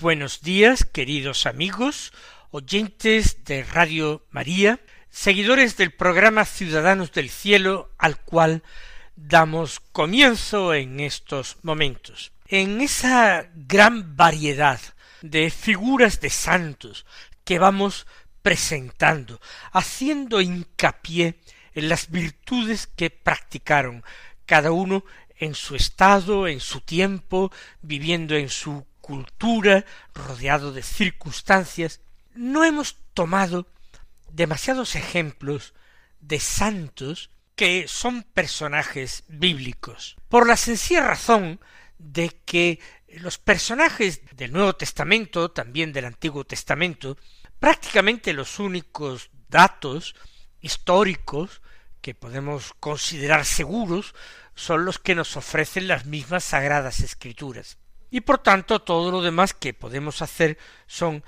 Buenos 0.00 0.40
días, 0.40 0.84
queridos 0.84 1.44
amigos, 1.44 2.12
oyentes 2.50 3.44
de 3.44 3.62
Radio 3.64 4.24
María, 4.30 4.80
seguidores 5.10 5.76
del 5.76 5.90
programa 5.90 6.46
Ciudadanos 6.46 7.12
del 7.12 7.28
Cielo, 7.28 7.90
al 7.98 8.18
cual 8.18 8.62
damos 9.14 9.80
comienzo 9.80 10.72
en 10.72 11.00
estos 11.00 11.58
momentos. 11.62 12.32
En 12.48 12.80
esa 12.80 13.50
gran 13.54 14.16
variedad 14.16 14.80
de 15.20 15.50
figuras 15.50 16.20
de 16.20 16.30
santos 16.30 17.04
que 17.44 17.58
vamos 17.58 18.06
presentando, 18.40 19.38
haciendo 19.72 20.40
hincapié 20.40 21.40
en 21.74 21.88
las 21.90 22.10
virtudes 22.10 22.86
que 22.86 23.10
practicaron 23.10 24.02
cada 24.46 24.72
uno 24.72 25.04
en 25.36 25.54
su 25.54 25.76
estado, 25.76 26.48
en 26.48 26.60
su 26.60 26.80
tiempo, 26.80 27.52
viviendo 27.82 28.34
en 28.34 28.48
su 28.48 28.86
cultura, 29.00 29.84
rodeado 30.14 30.72
de 30.72 30.82
circunstancias, 30.82 32.00
no 32.34 32.64
hemos 32.64 32.96
tomado 33.14 33.66
demasiados 34.30 34.94
ejemplos 34.94 35.74
de 36.20 36.38
santos 36.40 37.30
que 37.56 37.88
son 37.88 38.22
personajes 38.22 39.24
bíblicos, 39.28 40.16
por 40.28 40.46
la 40.46 40.56
sencilla 40.56 41.02
razón 41.02 41.60
de 41.98 42.30
que 42.46 42.80
los 43.08 43.38
personajes 43.38 44.22
del 44.36 44.52
Nuevo 44.52 44.74
Testamento, 44.74 45.50
también 45.50 45.92
del 45.92 46.06
Antiguo 46.06 46.44
Testamento, 46.44 47.18
prácticamente 47.58 48.32
los 48.32 48.58
únicos 48.58 49.30
datos 49.48 50.14
históricos 50.60 51.60
que 52.00 52.14
podemos 52.14 52.72
considerar 52.80 53.44
seguros 53.44 54.14
son 54.54 54.84
los 54.84 54.98
que 54.98 55.14
nos 55.14 55.36
ofrecen 55.36 55.88
las 55.88 56.06
mismas 56.06 56.44
sagradas 56.44 57.00
escrituras 57.00 57.79
y 58.10 58.20
por 58.20 58.38
tanto 58.38 58.80
todo 58.80 59.10
lo 59.10 59.22
demás 59.22 59.54
que 59.54 59.72
podemos 59.72 60.22
hacer 60.22 60.58
son 60.86 61.22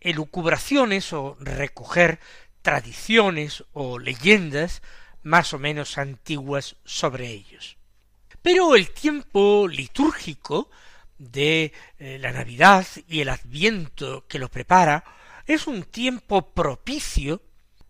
elucubraciones 0.00 1.12
o 1.12 1.36
recoger 1.40 2.20
tradiciones 2.62 3.64
o 3.72 3.98
leyendas 3.98 4.82
más 5.22 5.52
o 5.52 5.58
menos 5.58 5.98
antiguas 5.98 6.76
sobre 6.84 7.28
ellos. 7.28 7.76
Pero 8.42 8.74
el 8.74 8.90
tiempo 8.90 9.68
litúrgico 9.68 10.70
de 11.18 11.72
eh, 11.98 12.18
la 12.18 12.32
Navidad 12.32 12.86
y 13.06 13.20
el 13.20 13.28
Adviento 13.28 14.26
que 14.26 14.38
lo 14.38 14.50
prepara 14.50 15.04
es 15.46 15.66
un 15.66 15.82
tiempo 15.84 16.52
propicio 16.52 17.42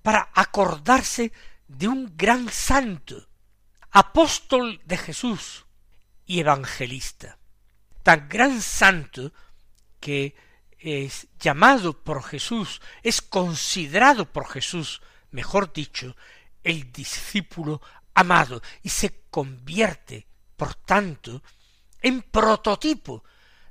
para 0.03 0.31
acordarse 0.35 1.33
de 1.69 1.87
un 1.87 2.17
gran 2.17 2.49
santo, 2.49 3.29
apóstol 3.91 4.81
de 4.85 4.97
Jesús 4.97 5.67
y 6.27 6.41
evangelista 6.41 7.40
tan 8.03 8.29
gran 8.29 8.61
santo 8.61 9.33
que 10.01 10.35
es 10.79 11.29
llamado 11.39 12.03
por 12.03 12.23
Jesús, 12.23 12.81
es 13.03 13.21
considerado 13.21 14.33
por 14.33 14.49
Jesús, 14.49 15.03
mejor 15.31 15.73
dicho, 15.73 16.17
el 16.65 16.91
discípulo 16.93 17.81
amado, 18.15 18.63
y 18.83 18.89
se 18.89 19.25
convierte, 19.31 20.27
por 20.57 20.75
tanto, 20.75 21.43
en 22.01 22.23
prototipo 22.23 23.25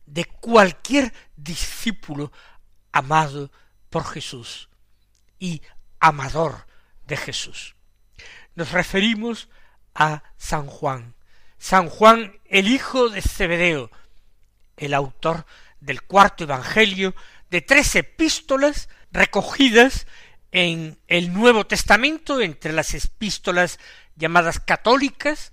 de 0.05 0.25
cualquier 0.25 1.13
discípulo 1.35 2.31
amado 2.91 3.51
por 3.89 4.05
Jesús 4.05 4.69
y 5.39 5.61
amador 5.99 6.67
de 7.05 7.17
Jesús. 7.17 7.75
Nos 8.55 8.71
referimos 8.71 9.49
a 9.93 10.23
San 10.37 10.67
Juan, 10.67 11.15
San 11.57 11.89
Juan 11.89 12.39
el 12.45 12.67
hijo 12.67 13.09
de 13.09 13.21
Zebedeo, 13.21 13.91
el 14.79 14.93
autor 14.93 15.45
del 15.79 16.01
cuarto 16.03 16.43
Evangelio, 16.43 17.15
de 17.49 17.61
tres 17.61 17.95
epístolas 17.95 18.89
recogidas 19.11 20.07
en 20.51 20.99
el 21.07 21.33
Nuevo 21.33 21.67
Testamento, 21.67 22.41
entre 22.41 22.73
las 22.73 22.93
epístolas 22.93 23.79
llamadas 24.15 24.59
católicas, 24.59 25.51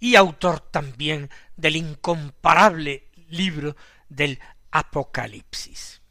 y 0.00 0.16
autor 0.16 0.60
también 0.60 1.30
del 1.56 1.76
incomparable 1.76 3.08
libro 3.28 3.76
del 4.08 4.40
Apocalipsis. 4.70 6.02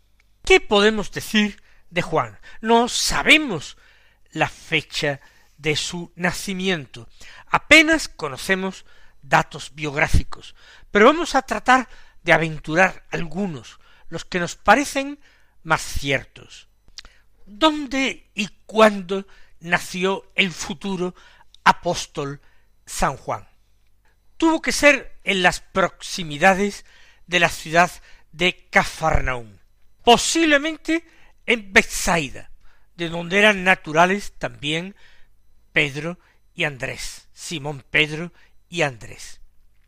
¿Qué 0.43 0.59
podemos 0.59 1.11
decir 1.11 1.61
de 1.89 2.01
Juan? 2.01 2.39
No 2.61 2.87
sabemos 2.87 3.77
la 4.31 4.49
fecha 4.49 5.19
de 5.57 5.75
su 5.75 6.11
nacimiento, 6.15 7.09
apenas 7.47 8.07
conocemos 8.07 8.85
datos 9.21 9.73
biográficos, 9.73 10.55
pero 10.91 11.07
vamos 11.07 11.33
a 11.33 11.41
tratar 11.41 11.89
de 12.27 12.33
aventurar 12.33 13.05
algunos, 13.09 13.79
los 14.09 14.25
que 14.25 14.41
nos 14.41 14.57
parecen 14.57 15.17
más 15.63 15.81
ciertos. 15.81 16.67
¿Dónde 17.45 18.29
y 18.35 18.49
cuándo 18.65 19.25
nació 19.61 20.29
el 20.35 20.51
futuro 20.51 21.15
apóstol 21.63 22.41
San 22.85 23.15
Juan? 23.15 23.47
Tuvo 24.35 24.61
que 24.61 24.73
ser 24.73 25.17
en 25.23 25.41
las 25.41 25.61
proximidades 25.61 26.83
de 27.27 27.39
la 27.39 27.47
ciudad 27.47 27.89
de 28.33 28.67
Cafarnaum, 28.71 29.59
posiblemente 30.03 31.07
en 31.45 31.71
Bethsaida, 31.71 32.51
de 32.97 33.07
donde 33.07 33.39
eran 33.39 33.63
naturales 33.63 34.33
también 34.37 34.97
Pedro 35.71 36.19
y 36.53 36.65
Andrés, 36.65 37.29
Simón 37.31 37.85
Pedro 37.89 38.33
y 38.67 38.81
Andrés. 38.81 39.39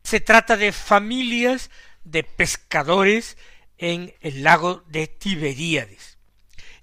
Se 0.03 0.21
trata 0.21 0.55
de 0.55 0.71
familias 0.71 1.69
de 2.03 2.23
pescadores 2.23 3.37
en 3.77 4.13
el 4.21 4.43
lago 4.43 4.83
de 4.87 5.07
Tiberíades. 5.07 6.17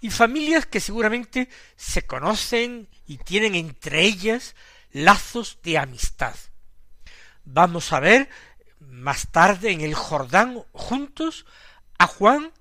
Y 0.01 0.11
familias 0.11 0.67
que 0.67 0.81
seguramente 0.81 1.49
se 1.77 2.03
conocen 2.03 2.89
y 3.07 3.19
tienen 3.19 3.55
entre 3.55 4.03
ellas 4.03 4.55
lazos 4.93 5.59
de 5.63 5.79
amistad. 5.79 6.35
Vamos 7.45 7.93
a 7.93 8.01
ver 8.01 8.29
más 8.81 9.29
tarde 9.31 9.71
en 9.71 9.81
el 9.81 9.95
Jordán 9.95 10.65
juntos 10.73 11.47
a 11.99 12.07
Juan 12.07 12.53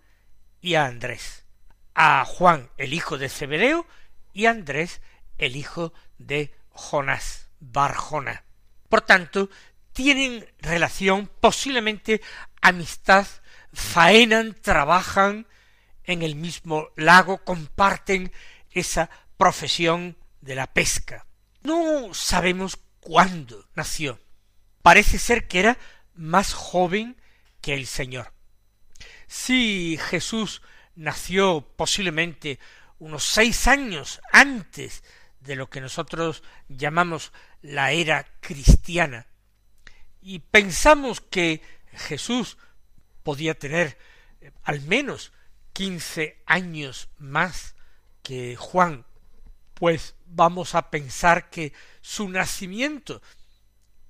y 0.61 0.75
a 0.75 0.85
Andrés. 0.85 1.45
A 1.93 2.25
Juan 2.25 2.69
el 2.77 2.93
hijo 2.93 3.17
de 3.17 3.29
Zebedeo 3.29 3.85
y 4.33 4.45
a 4.45 4.51
Andrés 4.51 5.01
el 5.37 5.55
hijo 5.55 5.93
de 6.17 6.53
Jonás, 6.69 7.47
Barjona. 7.59 8.43
Por 8.89 9.01
tanto, 9.01 9.49
tienen 9.95 10.45
relación, 10.59 11.31
posiblemente 11.39 12.21
amistad, 12.61 13.25
faenan, 13.71 14.53
trabajan 14.61 15.47
en 16.03 16.21
el 16.21 16.35
mismo 16.35 16.89
lago, 16.97 17.37
comparten 17.45 18.33
esa 18.71 19.09
profesión 19.37 20.17
de 20.41 20.55
la 20.55 20.67
pesca. 20.67 21.25
No 21.63 22.13
sabemos 22.13 22.77
cuándo 22.99 23.65
nació. 23.73 24.19
Parece 24.81 25.17
ser 25.17 25.47
que 25.47 25.61
era 25.61 25.77
más 26.13 26.53
joven 26.53 27.15
que 27.61 27.73
el 27.73 27.87
Señor. 27.87 28.33
Si 29.27 29.97
Jesús 30.09 30.61
nació 30.95 31.61
posiblemente 31.77 32.59
unos 32.99 33.23
seis 33.23 33.65
años 33.67 34.19
antes 34.33 35.05
de 35.39 35.55
lo 35.55 35.69
que 35.69 35.79
nosotros 35.79 36.43
llamamos 36.67 37.31
la 37.61 37.93
era 37.93 38.25
cristiana, 38.41 39.27
y 40.25 40.39
pensamos 40.39 41.21
que 41.21 41.61
Jesús 41.93 42.57
podía 43.21 43.53
tener 43.53 43.95
eh, 44.41 44.51
al 44.63 44.81
menos 44.81 45.31
quince 45.71 46.41
años 46.47 47.09
más 47.19 47.75
que 48.23 48.55
Juan, 48.55 49.05
pues 49.75 50.15
vamos 50.25 50.73
a 50.73 50.89
pensar 50.89 51.51
que 51.51 51.73
su 52.01 52.27
nacimiento 52.27 53.21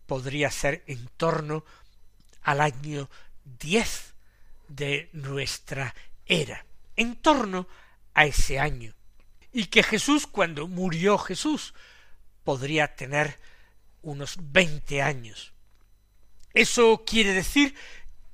podría 0.05 0.49
ser 0.51 0.85
en 0.87 1.05
torno 1.17 1.65
al 2.43 2.61
año 2.61 3.09
diez 3.43 4.13
de 4.69 5.09
nuestra 5.11 5.93
era, 6.25 6.65
en 6.95 7.17
torno 7.17 7.67
a 8.13 8.25
ese 8.25 8.57
año, 8.57 8.95
y 9.51 9.65
que 9.65 9.83
Jesús, 9.83 10.27
cuando 10.27 10.69
murió 10.69 11.17
Jesús, 11.17 11.73
podría 12.45 12.95
tener 12.95 13.37
unos 14.01 14.37
veinte 14.39 15.01
años. 15.01 15.54
Eso 16.55 17.03
quiere 17.05 17.33
decir 17.33 17.75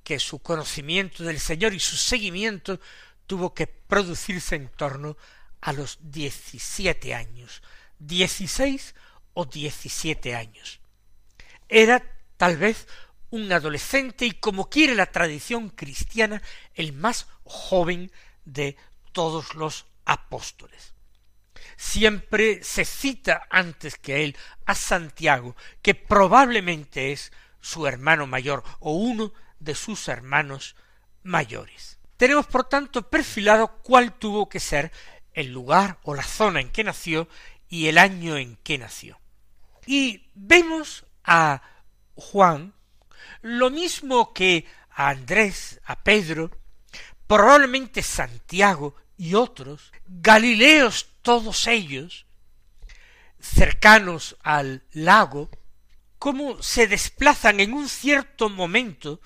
que 0.03 0.19
su 0.19 0.39
conocimiento 0.39 1.23
del 1.23 1.39
Señor 1.39 1.73
y 1.73 1.79
su 1.79 1.97
seguimiento 1.97 2.79
tuvo 3.25 3.53
que 3.53 3.65
producirse 3.65 4.55
en 4.55 4.69
torno 4.69 5.17
a 5.59 5.73
los 5.73 5.97
diecisiete 6.01 7.15
años, 7.15 7.63
dieciséis 7.97 8.93
o 9.33 9.45
diecisiete 9.45 10.35
años. 10.35 10.79
Era 11.67 12.03
tal 12.37 12.57
vez 12.57 12.87
un 13.31 13.51
adolescente 13.51 14.25
y 14.25 14.31
como 14.31 14.69
quiere 14.69 14.93
la 14.93 15.07
tradición 15.07 15.69
cristiana, 15.69 16.43
el 16.75 16.93
más 16.93 17.27
joven 17.43 18.11
de 18.45 18.77
todos 19.13 19.55
los 19.55 19.85
apóstoles. 20.05 20.93
Siempre 21.75 22.63
se 22.63 22.85
cita 22.85 23.47
antes 23.49 23.97
que 23.97 24.23
él 24.23 24.37
a 24.65 24.75
Santiago, 24.75 25.55
que 25.81 25.95
probablemente 25.95 27.11
es 27.11 27.31
su 27.61 27.87
hermano 27.87 28.27
mayor 28.27 28.63
o 28.79 28.93
uno 28.93 29.33
de 29.59 29.75
sus 29.75 30.07
hermanos 30.07 30.75
mayores. 31.23 31.99
Tenemos 32.17 32.45
por 32.47 32.67
tanto 32.67 33.09
perfilado 33.09 33.79
cuál 33.83 34.13
tuvo 34.13 34.49
que 34.49 34.59
ser 34.59 34.91
el 35.33 35.51
lugar 35.51 35.99
o 36.03 36.13
la 36.13 36.23
zona 36.23 36.59
en 36.59 36.71
que 36.71 36.83
nació 36.83 37.27
y 37.69 37.87
el 37.87 37.97
año 37.97 38.37
en 38.37 38.57
que 38.57 38.77
nació. 38.77 39.19
Y 39.85 40.29
vemos 40.35 41.05
a 41.23 41.61
Juan 42.15 42.73
lo 43.41 43.69
mismo 43.69 44.33
que 44.33 44.65
a 44.91 45.09
Andrés, 45.09 45.79
a 45.85 46.03
Pedro, 46.03 46.51
probablemente 47.27 48.03
Santiago 48.03 48.95
y 49.17 49.35
otros, 49.35 49.91
Galileos 50.05 51.07
todos 51.21 51.67
ellos, 51.67 52.25
cercanos 53.39 54.37
al 54.43 54.83
lago, 54.91 55.49
cómo 56.21 56.61
se 56.61 56.85
desplazan 56.85 57.59
en 57.61 57.73
un 57.73 57.89
cierto 57.89 58.47
momento 58.47 59.21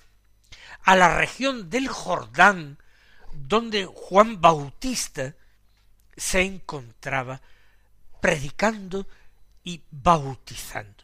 a 0.84 0.96
la 0.96 1.18
región 1.18 1.70
del 1.70 1.90
Jordán, 1.90 2.80
donde 3.34 3.84
Juan 3.84 4.40
Bautista 4.40 5.36
se 6.16 6.44
encontraba 6.44 7.42
predicando 8.22 9.10
y 9.62 9.82
bautizando. 9.92 11.04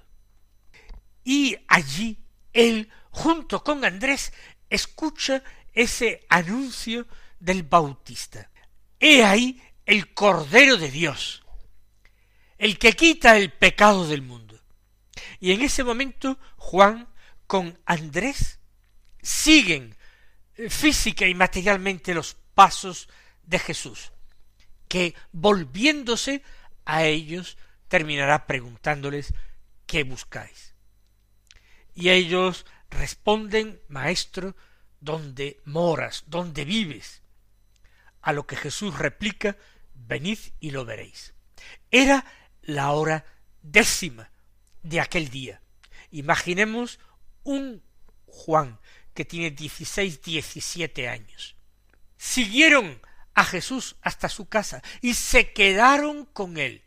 Y 1.25 1.57
allí 1.67 2.17
él, 2.53 2.89
junto 3.09 3.61
con 3.61 3.83
Andrés, 3.83 4.31
escucha 4.69 5.43
ese 5.73 6.25
anuncio 6.29 7.05
del 7.38 7.63
Bautista. 7.63 8.49
He 8.97 9.25
ahí 9.25 9.61
el 9.85 10.13
Cordero 10.13 10.77
de 10.77 10.89
Dios, 10.89 11.43
el 12.57 12.79
que 12.79 12.93
quita 12.93 13.35
el 13.35 13.51
pecado 13.51 14.07
del 14.07 14.21
mundo. 14.21 14.50
Y 15.41 15.51
en 15.53 15.63
ese 15.63 15.83
momento 15.83 16.39
Juan 16.55 17.09
con 17.47 17.77
Andrés 17.85 18.59
siguen 19.23 19.97
eh, 20.55 20.69
física 20.69 21.25
y 21.27 21.33
materialmente 21.33 22.13
los 22.13 22.38
pasos 22.53 23.09
de 23.41 23.57
Jesús, 23.57 24.11
que 24.88 25.15
volviéndose 25.31 26.43
a 26.85 27.05
ellos 27.05 27.57
terminará 27.88 28.45
preguntándoles 28.45 29.33
¿qué 29.88 30.03
buscáis? 30.03 30.75
Y 31.95 32.11
ellos 32.11 32.67
responden, 32.91 33.81
Maestro, 33.88 34.55
¿dónde 34.99 35.59
moras? 35.65 36.23
¿Dónde 36.27 36.65
vives? 36.65 37.23
A 38.21 38.31
lo 38.31 38.45
que 38.45 38.55
Jesús 38.55 38.97
replica, 38.99 39.57
venid 39.95 40.38
y 40.59 40.69
lo 40.69 40.85
veréis. 40.85 41.33
Era 41.89 42.25
la 42.61 42.91
hora 42.91 43.25
décima 43.63 44.31
de 44.83 45.00
aquel 45.00 45.30
día. 45.30 45.62
Imaginemos 46.12 47.00
un 47.44 47.83
Juan 48.25 48.80
que 49.13 49.25
tiene 49.25 49.51
dieciséis, 49.51 50.22
diecisiete 50.22 51.10
años. 51.10 51.56
Siguieron 52.18 53.01
a 53.33 53.45
Jesús 53.45 53.95
hasta 54.01 54.30
su 54.30 54.48
casa 54.48 54.81
y 55.01 55.13
se 55.13 55.54
quedaron 55.54 56.25
con 56.25 56.57
él 56.57 56.83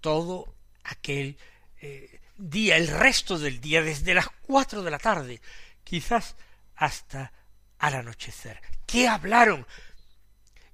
todo 0.00 0.54
aquel 0.84 1.38
eh, 1.80 2.20
día, 2.36 2.76
el 2.76 2.88
resto 2.88 3.38
del 3.38 3.60
día, 3.60 3.82
desde 3.82 4.14
las 4.14 4.28
cuatro 4.42 4.82
de 4.82 4.90
la 4.90 4.98
tarde, 4.98 5.40
quizás 5.84 6.36
hasta 6.76 7.32
al 7.78 7.94
anochecer. 7.94 8.60
¿Qué 8.86 9.08
hablaron? 9.08 9.66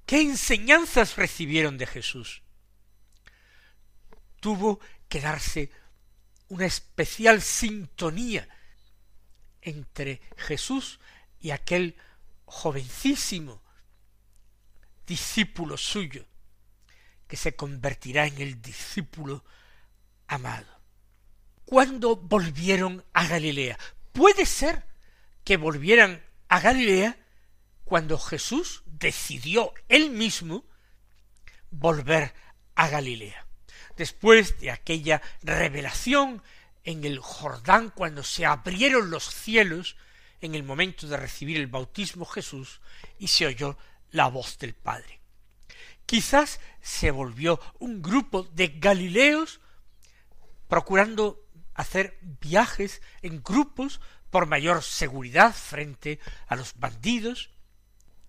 ¿Qué 0.07 0.21
enseñanzas 0.21 1.17
recibieron 1.17 1.79
de 1.79 1.87
Jesús? 1.87 2.43
Tuvo 4.41 4.79
que 5.09 5.21
darse 5.21 5.71
una 6.49 6.67
especial 6.67 7.43
sintonía 7.43 8.49
entre 9.63 10.21
Jesús 10.37 11.01
y 11.41 11.51
aquel 11.51 11.97
jovencísimo 12.45 13.63
discípulo 15.07 15.77
suyo, 15.77 16.27
que 17.27 17.37
se 17.37 17.57
convertirá 17.57 18.27
en 18.27 18.41
el 18.41 18.61
discípulo 18.61 19.45
amado. 20.27 20.67
¿Cuándo 21.65 22.17
volvieron 22.17 23.05
a 23.13 23.27
Galilea? 23.27 23.79
Puede 24.13 24.47
ser 24.47 24.87
que 25.45 25.57
volvieran 25.57 26.23
a 26.49 26.61
Galilea 26.61 27.19
cuando 27.85 28.19
Jesús 28.19 28.83
decidió 28.87 29.73
él 29.89 30.11
mismo 30.11 30.65
volver 31.71 32.35
a 32.75 32.89
Galilea. 32.89 33.44
Después 33.97 34.59
de 34.61 34.71
aquella 34.71 35.23
revelación 35.43 36.43
en 36.85 37.05
el 37.05 37.19
Jordán, 37.19 37.91
cuando 37.91 38.23
se 38.23 38.45
abrieron 38.47 39.11
los 39.11 39.25
cielos 39.25 39.97
en 40.41 40.55
el 40.55 40.63
momento 40.63 41.07
de 41.07 41.17
recibir 41.17 41.57
el 41.57 41.67
bautismo 41.67 42.27
Jesús 42.27 42.81
y 43.19 43.29
se 43.29 43.47
oyó 43.47 43.79
la 44.11 44.29
voz 44.29 44.59
del 44.59 44.75
Padre. 44.75 45.21
Quizás 46.07 46.61
se 46.83 47.11
volvió 47.11 47.61
un 47.79 48.03
grupo 48.03 48.43
de 48.43 48.69
Galileos 48.69 49.61
procurando 50.69 51.41
hacer 51.75 52.19
viajes 52.41 53.01
en 53.23 53.43
grupos 53.43 54.01
por 54.31 54.47
mayor 54.47 54.83
seguridad 54.83 55.55
frente 55.55 56.21
a 56.47 56.57
los 56.57 56.75
bandidos, 56.79 57.51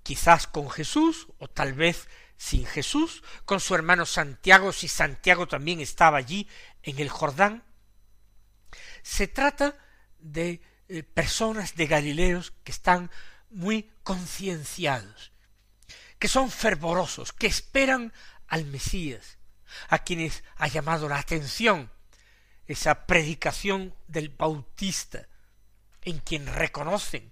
quizás 0.03 0.47
con 0.47 0.69
Jesús 0.69 1.27
o 1.39 1.47
tal 1.47 1.73
vez 1.73 2.07
sin 2.37 2.65
Jesús, 2.65 3.23
con 3.45 3.59
su 3.59 3.75
hermano 3.75 4.05
Santiago, 4.05 4.73
si 4.73 4.87
Santiago 4.87 5.47
también 5.47 5.79
estaba 5.79 6.17
allí 6.17 6.47
en 6.83 6.99
el 6.99 7.09
Jordán. 7.09 7.63
Se 9.03 9.27
trata 9.27 9.75
de 10.19 10.61
eh, 10.87 11.03
personas 11.03 11.75
de 11.75 11.87
Galileos 11.87 12.51
que 12.63 12.71
están 12.71 13.09
muy 13.49 13.91
concienciados, 14.03 15.31
que 16.19 16.27
son 16.27 16.49
fervorosos, 16.51 17.31
que 17.31 17.47
esperan 17.47 18.13
al 18.47 18.65
Mesías, 18.65 19.37
a 19.89 19.99
quienes 19.99 20.43
ha 20.57 20.67
llamado 20.67 21.09
la 21.09 21.19
atención 21.19 21.91
esa 22.67 23.05
predicación 23.05 23.95
del 24.07 24.29
Bautista, 24.29 25.27
en 26.01 26.19
quien 26.19 26.47
reconocen 26.47 27.31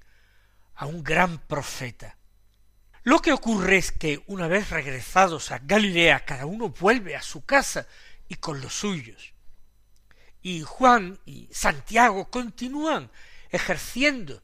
a 0.76 0.86
un 0.86 1.04
gran 1.04 1.40
profeta. 1.40 2.18
Lo 3.04 3.22
que 3.22 3.34
ocurre 3.34 3.78
es 3.78 3.92
que 3.92 4.24
una 4.28 4.48
vez 4.48 4.70
regresados 4.70 5.52
a 5.52 5.60
Galilea, 5.60 6.24
cada 6.24 6.46
uno 6.46 6.70
vuelve 6.70 7.16
a 7.16 7.22
su 7.22 7.44
casa 7.44 7.86
y 8.30 8.36
con 8.36 8.62
los 8.62 8.74
suyos. 8.74 9.34
Y 10.42 10.62
Juan 10.62 11.20
y 11.26 11.50
Santiago 11.52 12.30
continúan 12.30 13.12
ejerciendo 13.50 14.42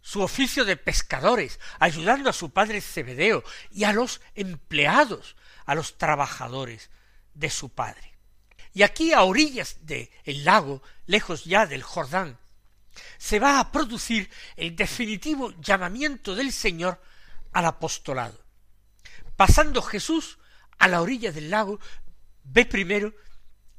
su 0.00 0.22
oficio 0.22 0.64
de 0.64 0.76
pescadores, 0.76 1.60
ayudando 1.78 2.30
a 2.30 2.32
su 2.32 2.50
padre 2.50 2.80
Zebedeo 2.80 3.44
y 3.70 3.84
a 3.84 3.92
los 3.92 4.20
empleados, 4.34 5.36
a 5.66 5.74
los 5.74 5.98
trabajadores 5.98 6.90
de 7.34 7.50
su 7.50 7.68
padre. 7.68 8.14
Y 8.72 8.84
aquí 8.84 9.12
a 9.12 9.22
orillas 9.22 9.78
del 9.82 10.10
lago, 10.44 10.82
lejos 11.06 11.44
ya 11.44 11.66
del 11.66 11.82
Jordán, 11.82 12.38
se 13.18 13.38
va 13.38 13.60
a 13.60 13.72
producir 13.72 14.30
el 14.56 14.76
definitivo 14.76 15.52
llamamiento 15.60 16.34
del 16.34 16.52
Señor 16.52 17.00
al 17.56 17.64
apostolado. 17.64 18.38
Pasando 19.34 19.80
Jesús 19.80 20.38
a 20.76 20.88
la 20.88 21.00
orilla 21.00 21.32
del 21.32 21.48
lago, 21.48 21.80
ve 22.44 22.66
primero 22.66 23.14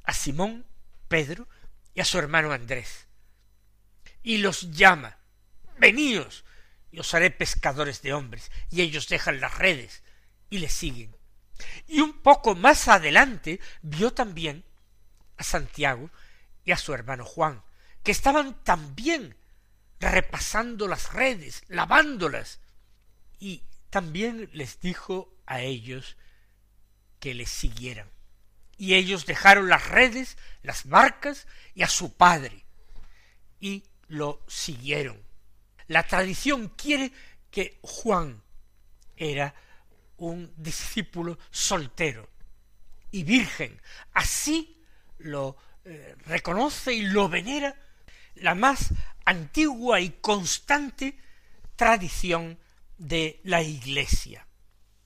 a 0.03 0.15
Simón, 0.15 0.65
Pedro 1.07 1.47
y 1.93 2.01
a 2.01 2.05
su 2.05 2.17
hermano 2.17 2.51
Andrés, 2.51 3.05
y 4.23 4.39
los 4.39 4.71
llama 4.71 5.19
veníos, 5.77 6.43
y 6.91 6.99
os 6.99 7.13
haré 7.13 7.29
pescadores 7.29 8.01
de 8.01 8.13
hombres. 8.13 8.51
Y 8.71 8.81
ellos 8.81 9.07
dejan 9.09 9.39
las 9.39 9.55
redes 9.59 10.01
y 10.49 10.57
le 10.57 10.69
siguen. 10.69 11.15
Y 11.85 11.99
un 11.99 12.23
poco 12.23 12.55
más 12.55 12.87
adelante 12.87 13.59
vio 13.83 14.11
también 14.11 14.65
a 15.37 15.43
Santiago 15.43 16.09
y 16.65 16.71
a 16.71 16.77
su 16.77 16.95
hermano 16.95 17.25
Juan, 17.25 17.61
que 18.01 18.11
estaban 18.11 18.63
también 18.63 19.37
repasando 19.99 20.87
las 20.87 21.13
redes, 21.13 21.63
lavándolas. 21.67 22.59
Y 23.39 23.63
también 23.89 24.49
les 24.53 24.79
dijo 24.79 25.33
a 25.45 25.61
ellos 25.61 26.17
que 27.19 27.33
les 27.33 27.49
siguieran. 27.49 28.09
Y 28.77 28.93
ellos 28.93 29.25
dejaron 29.25 29.69
las 29.69 29.87
redes, 29.87 30.37
las 30.61 30.87
barcas 30.87 31.47
y 31.73 31.81
a 31.83 31.87
su 31.87 32.13
padre, 32.13 32.65
y 33.59 33.83
lo 34.07 34.43
siguieron. 34.47 35.19
La 35.87 36.05
tradición 36.05 36.69
quiere 36.69 37.11
que 37.49 37.79
Juan 37.81 38.43
era 39.15 39.55
un 40.17 40.53
discípulo 40.57 41.39
soltero 41.49 42.29
y 43.11 43.23
virgen. 43.23 43.81
Así 44.13 44.83
lo 45.19 45.57
eh, 45.85 46.15
reconoce 46.25 46.93
y 46.93 47.01
lo 47.01 47.29
venera 47.29 47.75
la 48.35 48.55
más 48.55 48.93
antigua 49.25 49.99
y 49.99 50.09
constante 50.21 51.17
tradición 51.75 52.59
de 52.97 53.39
la 53.43 53.61
Iglesia. 53.61 54.47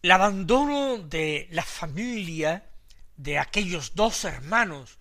El 0.01 0.11
abandono 0.11 0.97
de 0.97 1.47
la 1.51 1.63
familia 1.63 2.69
de 3.17 3.37
aquellos 3.37 3.93
dos 3.93 4.23
hermanos 4.25 4.97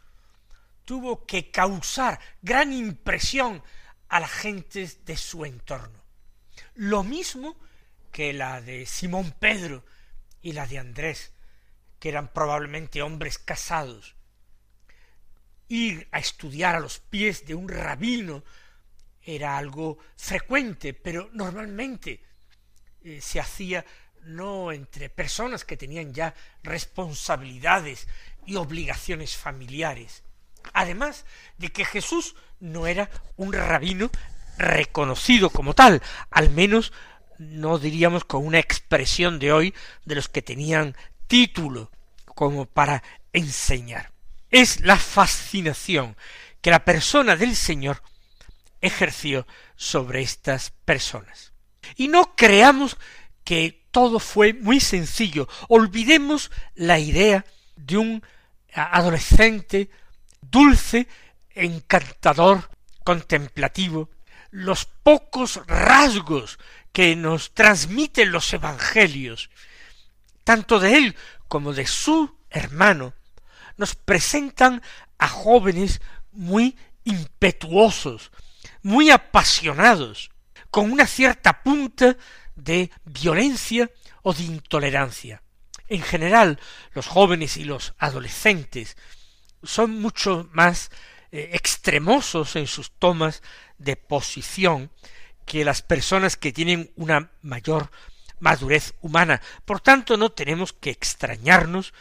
tuvo 0.84 1.24
que 1.24 1.50
causar 1.50 2.20
gran 2.42 2.72
impresión 2.72 3.62
a 4.08 4.20
la 4.20 4.28
gente 4.28 4.90
de 5.04 5.16
su 5.16 5.44
entorno. 5.44 6.02
Lo 6.74 7.02
mismo 7.02 7.56
que 8.10 8.32
la 8.32 8.60
de 8.60 8.86
Simón 8.86 9.34
Pedro 9.38 9.84
y 10.42 10.52
la 10.52 10.66
de 10.66 10.78
Andrés, 10.78 11.32
que 11.98 12.08
eran 12.08 12.32
probablemente 12.32 13.02
hombres 13.02 13.38
casados. 13.38 14.16
Ir 15.68 16.08
a 16.10 16.18
estudiar 16.18 16.74
a 16.74 16.80
los 16.80 16.98
pies 16.98 17.46
de 17.46 17.54
un 17.54 17.68
rabino 17.68 18.42
era 19.22 19.56
algo 19.56 19.98
frecuente, 20.16 20.92
pero 20.92 21.30
normalmente 21.32 22.20
eh, 23.04 23.20
se 23.20 23.40
hacía 23.40 23.84
no 24.24 24.72
entre 24.72 25.08
personas 25.08 25.64
que 25.64 25.76
tenían 25.76 26.12
ya 26.12 26.34
responsabilidades 26.62 28.06
y 28.46 28.56
obligaciones 28.56 29.36
familiares. 29.36 30.22
Además 30.72 31.24
de 31.58 31.70
que 31.70 31.84
Jesús 31.84 32.34
no 32.58 32.86
era 32.86 33.10
un 33.36 33.52
rabino 33.52 34.10
reconocido 34.58 35.50
como 35.50 35.74
tal, 35.74 36.02
al 36.30 36.50
menos 36.50 36.92
no 37.38 37.78
diríamos 37.78 38.24
con 38.24 38.46
una 38.46 38.58
expresión 38.58 39.38
de 39.38 39.52
hoy 39.52 39.74
de 40.04 40.14
los 40.14 40.28
que 40.28 40.42
tenían 40.42 40.94
título 41.26 41.90
como 42.34 42.66
para 42.66 43.02
enseñar. 43.32 44.12
Es 44.50 44.80
la 44.80 44.96
fascinación 44.96 46.16
que 46.60 46.70
la 46.70 46.84
persona 46.84 47.36
del 47.36 47.56
Señor 47.56 48.02
ejerció 48.80 49.46
sobre 49.76 50.22
estas 50.22 50.70
personas. 50.84 51.52
Y 51.96 52.08
no 52.08 52.34
creamos 52.36 52.96
que 53.44 53.86
todo 53.90 54.18
fue 54.20 54.52
muy 54.52 54.80
sencillo. 54.80 55.48
Olvidemos 55.68 56.50
la 56.74 56.98
idea 56.98 57.44
de 57.76 57.96
un 57.96 58.22
adolescente 58.72 59.90
dulce, 60.40 61.08
encantador, 61.50 62.70
contemplativo, 63.04 64.10
los 64.50 64.84
pocos 64.84 65.60
rasgos 65.66 66.58
que 66.92 67.16
nos 67.16 67.54
transmiten 67.54 68.32
los 68.32 68.52
evangelios, 68.52 69.50
tanto 70.44 70.80
de 70.80 70.96
él 70.96 71.16
como 71.48 71.72
de 71.72 71.86
su 71.86 72.36
hermano, 72.50 73.14
nos 73.76 73.94
presentan 73.94 74.82
a 75.18 75.28
jóvenes 75.28 76.00
muy 76.32 76.76
impetuosos, 77.04 78.30
muy 78.82 79.10
apasionados, 79.10 80.30
con 80.70 80.90
una 80.92 81.06
cierta 81.06 81.62
punta 81.62 82.16
de 82.54 82.90
violencia 83.04 83.90
o 84.22 84.32
de 84.32 84.44
intolerancia. 84.44 85.42
En 85.88 86.02
general, 86.02 86.60
los 86.92 87.06
jóvenes 87.06 87.56
y 87.56 87.64
los 87.64 87.94
adolescentes 87.98 88.96
son 89.62 90.00
mucho 90.00 90.48
más 90.52 90.90
eh, 91.32 91.50
extremosos 91.52 92.56
en 92.56 92.66
sus 92.66 92.92
tomas 92.92 93.42
de 93.78 93.96
posición 93.96 94.90
que 95.44 95.64
las 95.64 95.82
personas 95.82 96.36
que 96.36 96.52
tienen 96.52 96.92
una 96.96 97.32
mayor 97.42 97.90
madurez 98.38 98.94
humana. 99.00 99.40
Por 99.64 99.80
tanto, 99.80 100.16
no 100.16 100.30
tenemos 100.30 100.72
que 100.72 100.90
extrañarnos 100.90 101.92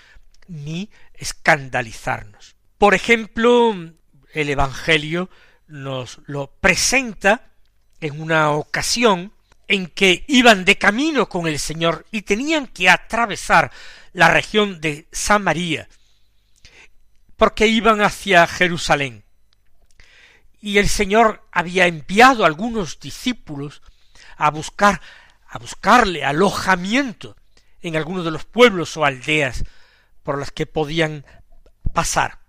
ni 0.47 0.89
escandalizarnos. 1.13 2.55
Por 2.77 2.93
ejemplo, 2.93 3.75
el 4.33 4.49
Evangelio 4.49 5.29
nos 5.67 6.19
lo 6.25 6.51
presenta 6.59 7.48
en 8.01 8.21
una 8.21 8.51
ocasión 8.51 9.33
en 9.67 9.87
que 9.87 10.25
iban 10.27 10.65
de 10.65 10.77
camino 10.77 11.29
con 11.29 11.47
el 11.47 11.59
Señor 11.59 12.05
y 12.11 12.23
tenían 12.23 12.67
que 12.67 12.89
atravesar 12.89 13.71
la 14.13 14.29
región 14.29 14.81
de 14.81 15.07
Samaria, 15.11 15.87
porque 17.37 17.67
iban 17.67 18.01
hacia 18.01 18.47
Jerusalén. 18.47 19.23
Y 20.59 20.79
el 20.79 20.89
Señor 20.89 21.47
había 21.51 21.85
enviado 21.85 22.45
algunos 22.45 22.99
discípulos 22.99 23.81
a 24.35 24.49
buscar, 24.49 25.01
a 25.47 25.59
buscarle 25.59 26.25
alojamiento 26.25 27.37
en 27.81 27.95
algunos 27.95 28.25
de 28.25 28.31
los 28.31 28.45
pueblos 28.45 28.97
o 28.97 29.05
aldeas 29.05 29.63
por 30.23 30.37
las 30.37 30.51
que 30.51 30.65
podían 30.65 31.25
pasar. 31.93 32.39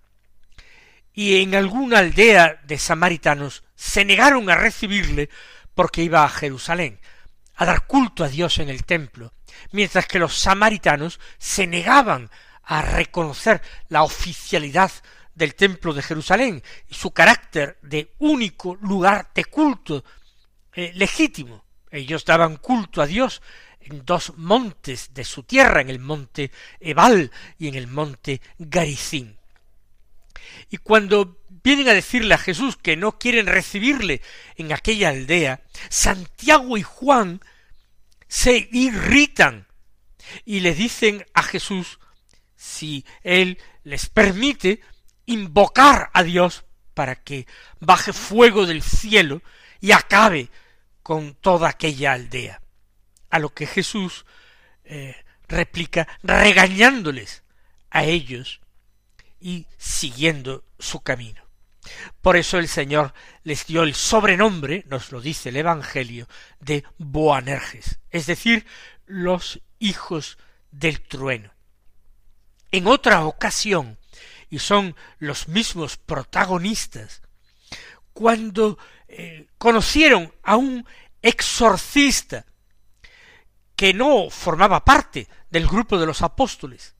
Y 1.12 1.42
en 1.42 1.54
alguna 1.54 1.98
aldea 1.98 2.60
de 2.64 2.78
samaritanos 2.78 3.62
se 3.80 4.04
negaron 4.04 4.50
a 4.50 4.56
recibirle 4.56 5.30
porque 5.74 6.02
iba 6.02 6.22
a 6.22 6.28
Jerusalén 6.28 7.00
a 7.54 7.64
dar 7.64 7.86
culto 7.86 8.24
a 8.24 8.28
Dios 8.28 8.58
en 8.58 8.68
el 8.68 8.84
templo, 8.84 9.32
mientras 9.72 10.06
que 10.06 10.18
los 10.18 10.36
samaritanos 10.36 11.18
se 11.38 11.66
negaban 11.66 12.30
a 12.62 12.82
reconocer 12.82 13.62
la 13.88 14.02
oficialidad 14.02 14.92
del 15.34 15.54
templo 15.54 15.94
de 15.94 16.02
Jerusalén 16.02 16.62
y 16.88 16.94
su 16.94 17.12
carácter 17.12 17.78
de 17.80 18.14
único 18.18 18.76
lugar 18.76 19.30
de 19.34 19.46
culto 19.46 20.04
eh, 20.74 20.92
legítimo. 20.94 21.64
Ellos 21.90 22.26
daban 22.26 22.56
culto 22.56 23.00
a 23.00 23.06
Dios 23.06 23.40
en 23.80 24.04
dos 24.04 24.34
montes 24.36 25.14
de 25.14 25.24
su 25.24 25.44
tierra, 25.44 25.80
en 25.80 25.88
el 25.88 26.00
monte 26.00 26.50
Ebal 26.80 27.30
y 27.58 27.68
en 27.68 27.76
el 27.76 27.86
monte 27.86 28.42
Garicín. 28.58 29.39
Y 30.70 30.78
cuando 30.78 31.40
vienen 31.62 31.88
a 31.88 31.94
decirle 31.94 32.34
a 32.34 32.38
Jesús 32.38 32.76
que 32.76 32.96
no 32.96 33.18
quieren 33.18 33.46
recibirle 33.46 34.22
en 34.56 34.72
aquella 34.72 35.10
aldea, 35.10 35.62
Santiago 35.88 36.76
y 36.76 36.82
Juan 36.82 37.40
se 38.28 38.68
irritan 38.72 39.66
y 40.44 40.60
le 40.60 40.74
dicen 40.74 41.26
a 41.34 41.42
Jesús 41.42 41.98
si 42.56 43.04
él 43.22 43.58
les 43.84 44.08
permite 44.08 44.80
invocar 45.26 46.10
a 46.12 46.22
Dios 46.22 46.64
para 46.94 47.16
que 47.16 47.46
baje 47.78 48.12
fuego 48.12 48.66
del 48.66 48.82
cielo 48.82 49.42
y 49.80 49.92
acabe 49.92 50.50
con 51.02 51.34
toda 51.34 51.68
aquella 51.68 52.12
aldea. 52.12 52.60
A 53.30 53.38
lo 53.38 53.54
que 53.54 53.66
Jesús 53.66 54.26
eh, 54.84 55.16
replica 55.48 56.06
regañándoles 56.22 57.42
a 57.90 58.04
ellos 58.04 58.60
y 59.40 59.66
siguiendo 59.78 60.64
su 60.78 61.00
camino. 61.00 61.42
Por 62.20 62.36
eso 62.36 62.58
el 62.58 62.68
Señor 62.68 63.14
les 63.42 63.66
dio 63.66 63.82
el 63.82 63.94
sobrenombre, 63.94 64.84
nos 64.88 65.12
lo 65.12 65.20
dice 65.20 65.48
el 65.48 65.56
Evangelio, 65.56 66.28
de 66.60 66.84
Boanerges, 66.98 67.98
es 68.10 68.26
decir, 68.26 68.66
los 69.06 69.60
hijos 69.78 70.38
del 70.70 71.00
trueno. 71.00 71.52
En 72.70 72.86
otra 72.86 73.24
ocasión, 73.24 73.98
y 74.50 74.58
son 74.58 74.94
los 75.18 75.48
mismos 75.48 75.96
protagonistas, 75.96 77.22
cuando 78.12 78.78
eh, 79.08 79.46
conocieron 79.58 80.32
a 80.42 80.56
un 80.56 80.86
exorcista 81.22 82.44
que 83.74 83.94
no 83.94 84.28
formaba 84.28 84.84
parte 84.84 85.26
del 85.50 85.66
grupo 85.66 85.98
de 85.98 86.06
los 86.06 86.22
apóstoles, 86.22 86.94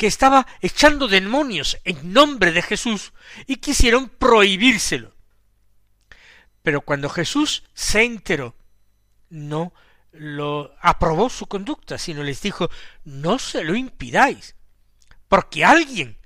que 0.00 0.06
estaba 0.06 0.46
echando 0.62 1.08
demonios 1.08 1.76
en 1.84 2.14
nombre 2.14 2.52
de 2.52 2.62
Jesús 2.62 3.12
y 3.46 3.56
quisieron 3.56 4.08
prohibírselo. 4.08 5.14
Pero 6.62 6.80
cuando 6.80 7.10
Jesús 7.10 7.64
se 7.74 8.04
enteró, 8.04 8.56
no 9.28 9.74
lo 10.12 10.74
aprobó 10.80 11.28
su 11.28 11.48
conducta, 11.48 11.98
sino 11.98 12.22
les 12.22 12.40
dijo, 12.40 12.70
no 13.04 13.38
se 13.38 13.62
lo 13.62 13.74
impidáis, 13.74 14.56
porque 15.28 15.66
alguien 15.66 16.16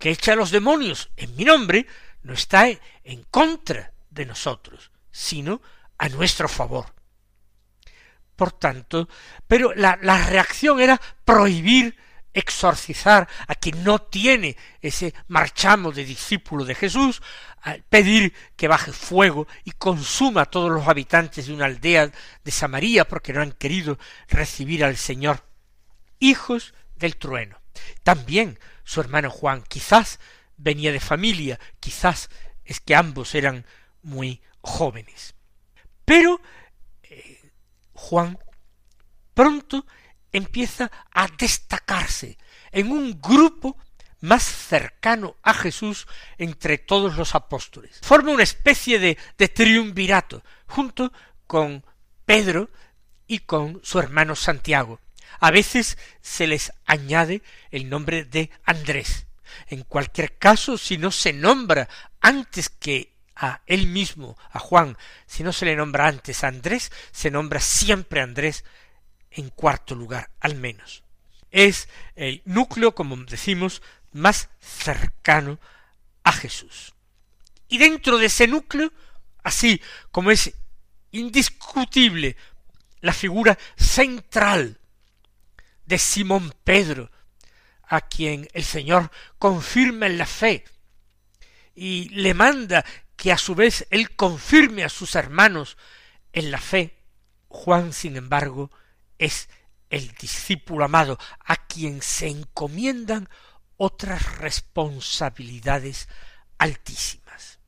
que 0.00 0.10
echa 0.10 0.32
a 0.32 0.36
los 0.36 0.50
demonios 0.50 1.10
en 1.16 1.36
mi 1.36 1.44
nombre 1.44 1.86
no 2.24 2.32
está 2.32 2.66
en 2.68 3.22
contra 3.30 3.92
de 4.10 4.26
nosotros, 4.26 4.90
sino 5.12 5.62
a 5.98 6.08
nuestro 6.08 6.48
favor. 6.48 6.86
Por 8.34 8.50
tanto, 8.50 9.08
pero 9.46 9.72
la, 9.72 10.00
la 10.02 10.26
reacción 10.26 10.80
era 10.80 11.00
prohibir 11.24 11.96
exorcizar 12.32 13.28
a 13.46 13.54
quien 13.54 13.82
no 13.82 14.00
tiene 14.00 14.56
ese 14.80 15.14
marchamo 15.28 15.92
de 15.92 16.04
discípulo 16.04 16.64
de 16.64 16.74
Jesús, 16.74 17.22
pedir 17.88 18.32
que 18.56 18.68
baje 18.68 18.92
fuego 18.92 19.46
y 19.64 19.72
consuma 19.72 20.42
a 20.42 20.50
todos 20.50 20.70
los 20.70 20.88
habitantes 20.88 21.46
de 21.46 21.54
una 21.54 21.66
aldea 21.66 22.10
de 22.42 22.50
Samaria 22.50 23.06
porque 23.06 23.32
no 23.32 23.42
han 23.42 23.52
querido 23.52 23.98
recibir 24.28 24.84
al 24.84 24.96
Señor. 24.96 25.44
Hijos 26.18 26.74
del 26.96 27.16
trueno. 27.16 27.60
También 28.02 28.58
su 28.84 29.00
hermano 29.00 29.30
Juan 29.30 29.62
quizás 29.62 30.20
venía 30.56 30.92
de 30.92 31.00
familia, 31.00 31.58
quizás 31.80 32.30
es 32.64 32.80
que 32.80 32.94
ambos 32.94 33.34
eran 33.34 33.66
muy 34.02 34.42
jóvenes. 34.60 35.34
Pero 36.04 36.40
eh, 37.02 37.50
Juan 37.92 38.38
pronto 39.34 39.86
empieza 40.32 40.90
a 41.12 41.28
destacarse 41.38 42.38
en 42.72 42.92
un 42.92 43.20
grupo 43.20 43.76
más 44.20 44.42
cercano 44.42 45.36
a 45.42 45.54
Jesús 45.54 46.06
entre 46.38 46.78
todos 46.78 47.16
los 47.16 47.34
apóstoles. 47.34 47.98
Forma 48.02 48.32
una 48.32 48.42
especie 48.42 48.98
de, 48.98 49.16
triunvirato 49.48 50.42
junto 50.66 51.12
con 51.46 51.84
Pedro 52.24 52.70
y 53.26 53.40
con 53.40 53.80
su 53.82 53.98
hermano 53.98 54.36
Santiago. 54.36 55.00
A 55.40 55.50
veces 55.50 55.96
se 56.20 56.46
les 56.46 56.72
añade 56.84 57.42
el 57.70 57.88
nombre 57.88 58.24
de 58.24 58.50
Andrés. 58.64 59.26
En 59.68 59.82
cualquier 59.82 60.36
caso, 60.36 60.76
si 60.76 60.98
no 60.98 61.10
se 61.10 61.32
nombra 61.32 61.88
antes 62.20 62.68
que 62.68 63.14
a 63.34 63.62
él 63.66 63.86
mismo, 63.86 64.36
a 64.50 64.58
Juan, 64.58 64.98
si 65.26 65.42
no 65.42 65.52
se 65.52 65.64
le 65.64 65.74
nombra 65.74 66.06
antes 66.06 66.44
a 66.44 66.48
Andrés, 66.48 66.92
se 67.10 67.30
nombra 67.30 67.58
siempre 67.58 68.20
Andrés 68.20 68.64
en 69.30 69.50
cuarto 69.50 69.94
lugar, 69.94 70.30
al 70.40 70.54
menos. 70.54 71.02
Es 71.50 71.88
el 72.14 72.42
núcleo, 72.44 72.94
como 72.94 73.16
decimos, 73.16 73.82
más 74.12 74.48
cercano 74.60 75.58
a 76.22 76.32
Jesús. 76.32 76.94
Y 77.68 77.78
dentro 77.78 78.18
de 78.18 78.26
ese 78.26 78.46
núcleo, 78.46 78.92
así 79.42 79.80
como 80.10 80.30
es 80.30 80.52
indiscutible 81.12 82.36
la 83.00 83.12
figura 83.12 83.58
central 83.76 84.78
de 85.86 85.98
Simón 85.98 86.54
Pedro, 86.64 87.10
a 87.82 88.02
quien 88.02 88.48
el 88.52 88.64
Señor 88.64 89.10
confirma 89.38 90.06
en 90.06 90.18
la 90.18 90.26
fe 90.26 90.64
y 91.74 92.08
le 92.10 92.34
manda 92.34 92.84
que 93.16 93.32
a 93.32 93.38
su 93.38 93.54
vez 93.54 93.86
él 93.90 94.14
confirme 94.14 94.84
a 94.84 94.88
sus 94.88 95.14
hermanos 95.14 95.76
en 96.32 96.50
la 96.50 96.58
fe. 96.58 96.96
Juan, 97.48 97.92
sin 97.92 98.16
embargo, 98.16 98.70
es 99.20 99.48
el 99.90 100.12
discípulo 100.12 100.84
amado 100.84 101.18
a 101.44 101.56
quien 101.66 102.00
se 102.00 102.28
encomiendan 102.28 103.28
otras 103.76 104.38
responsabilidades 104.38 106.08
altísimas. 106.58 107.58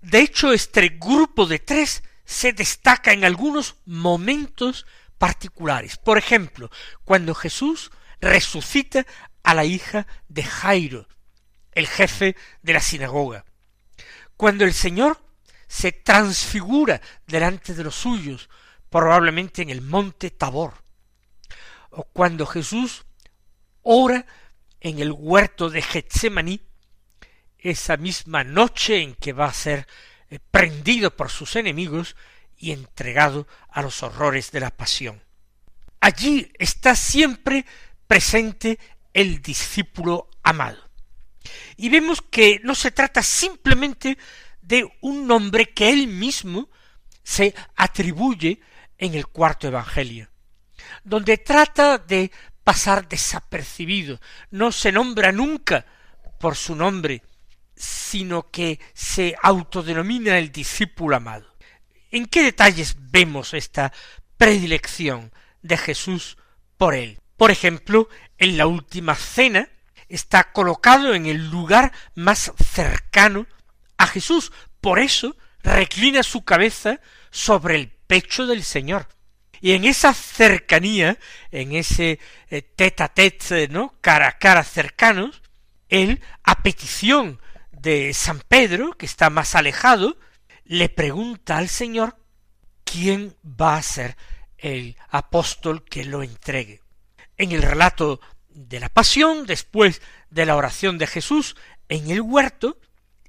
De 0.00 0.20
hecho, 0.20 0.52
este 0.52 0.88
grupo 1.00 1.46
de 1.46 1.58
tres 1.58 2.02
se 2.24 2.52
destaca 2.52 3.12
en 3.12 3.24
algunos 3.24 3.76
momentos 3.86 4.86
particulares. 5.18 5.96
Por 5.96 6.18
ejemplo, 6.18 6.70
cuando 7.04 7.34
Jesús 7.34 7.90
resucita 8.20 9.06
a 9.42 9.54
la 9.54 9.64
hija 9.64 10.06
de 10.28 10.44
Jairo, 10.44 11.08
el 11.72 11.86
jefe 11.86 12.36
de 12.62 12.72
la 12.74 12.80
sinagoga. 12.80 13.44
Cuando 14.36 14.64
el 14.64 14.74
Señor 14.74 15.22
se 15.66 15.92
transfigura 15.92 17.00
delante 17.26 17.74
de 17.74 17.84
los 17.84 17.94
suyos, 17.94 18.50
probablemente 18.90 19.62
en 19.62 19.70
el 19.70 19.80
monte 19.80 20.30
Tabor. 20.30 20.74
O 21.90 22.04
cuando 22.04 22.46
Jesús 22.46 23.04
ora 23.82 24.26
en 24.80 24.98
el 24.98 25.12
huerto 25.12 25.70
de 25.70 25.82
Getsemaní, 25.82 26.60
esa 27.58 27.96
misma 27.96 28.44
noche 28.44 29.02
en 29.02 29.14
que 29.14 29.32
va 29.32 29.46
a 29.46 29.52
ser 29.52 29.86
eh, 30.30 30.38
prendido 30.50 31.14
por 31.14 31.30
sus 31.30 31.56
enemigos 31.56 32.16
y 32.56 32.72
entregado 32.72 33.46
a 33.68 33.82
los 33.82 34.02
horrores 34.02 34.50
de 34.52 34.60
la 34.60 34.70
pasión. 34.70 35.22
Allí 36.00 36.50
está 36.58 36.94
siempre 36.94 37.66
presente 38.06 38.78
el 39.12 39.42
discípulo 39.42 40.30
amado. 40.42 40.90
Y 41.76 41.88
vemos 41.88 42.22
que 42.22 42.60
no 42.62 42.74
se 42.74 42.90
trata 42.90 43.22
simplemente 43.22 44.18
de 44.62 44.90
un 45.00 45.26
nombre 45.26 45.70
que 45.70 45.90
él 45.90 46.06
mismo 46.06 46.68
se 47.22 47.54
atribuye 47.76 48.60
en 48.98 49.14
el 49.14 49.26
cuarto 49.26 49.66
Evangelio, 49.66 50.29
donde 51.04 51.38
trata 51.38 51.98
de 51.98 52.30
pasar 52.64 53.08
desapercibido, 53.08 54.20
no 54.50 54.72
se 54.72 54.92
nombra 54.92 55.32
nunca 55.32 55.86
por 56.38 56.56
su 56.56 56.74
nombre, 56.74 57.22
sino 57.74 58.50
que 58.50 58.78
se 58.94 59.34
autodenomina 59.42 60.38
el 60.38 60.52
discípulo 60.52 61.16
amado. 61.16 61.54
¿En 62.10 62.26
qué 62.26 62.42
detalles 62.42 62.96
vemos 62.98 63.54
esta 63.54 63.92
predilección 64.36 65.32
de 65.62 65.76
Jesús 65.76 66.36
por 66.76 66.94
él? 66.94 67.20
Por 67.36 67.50
ejemplo, 67.50 68.08
en 68.36 68.58
la 68.58 68.66
última 68.66 69.14
cena 69.14 69.68
está 70.08 70.52
colocado 70.52 71.14
en 71.14 71.26
el 71.26 71.50
lugar 71.50 71.92
más 72.14 72.52
cercano 72.72 73.46
a 73.96 74.06
Jesús. 74.06 74.52
Por 74.80 74.98
eso 74.98 75.36
reclina 75.62 76.22
su 76.22 76.44
cabeza 76.44 77.00
sobre 77.30 77.76
el 77.76 77.88
pecho 77.88 78.46
del 78.46 78.62
Señor. 78.62 79.08
Y 79.60 79.72
en 79.72 79.84
esa 79.84 80.14
cercanía, 80.14 81.18
en 81.50 81.72
ese 81.72 82.18
eh, 82.48 82.62
tete 82.62 83.02
a 83.02 83.08
tete, 83.08 83.68
¿no? 83.68 83.94
cara 84.00 84.28
a 84.28 84.38
cara 84.38 84.64
cercanos, 84.64 85.42
él, 85.88 86.22
a 86.44 86.62
petición 86.62 87.40
de 87.72 88.14
San 88.14 88.40
Pedro, 88.40 88.92
que 88.92 89.06
está 89.06 89.28
más 89.28 89.54
alejado, 89.54 90.18
le 90.64 90.88
pregunta 90.88 91.58
al 91.58 91.68
Señor 91.68 92.16
quién 92.84 93.36
va 93.44 93.76
a 93.76 93.82
ser 93.82 94.16
el 94.56 94.96
apóstol 95.08 95.84
que 95.84 96.04
lo 96.04 96.22
entregue. 96.22 96.80
En 97.36 97.52
el 97.52 97.62
relato 97.62 98.20
de 98.48 98.80
la 98.80 98.88
pasión, 98.88 99.46
después 99.46 100.00
de 100.30 100.46
la 100.46 100.56
oración 100.56 100.98
de 100.98 101.06
Jesús 101.06 101.56
en 101.88 102.10
el 102.10 102.20
huerto, 102.20 102.78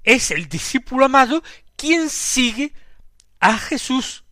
es 0.03 0.31
el 0.31 0.47
discípulo 0.47 1.05
amado 1.05 1.43
quien 1.75 2.09
sigue 2.09 2.73
a 3.39 3.57
Jesús. 3.57 4.23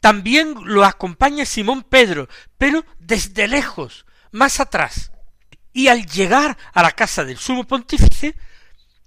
También 0.00 0.54
lo 0.64 0.84
acompaña 0.84 1.44
Simón 1.44 1.82
Pedro, 1.82 2.28
pero 2.58 2.84
desde 2.98 3.48
lejos, 3.48 4.06
más 4.32 4.60
atrás. 4.60 5.12
Y 5.72 5.88
al 5.88 6.06
llegar 6.06 6.56
a 6.72 6.82
la 6.82 6.92
casa 6.92 7.24
del 7.24 7.38
sumo 7.38 7.64
pontífice, 7.64 8.34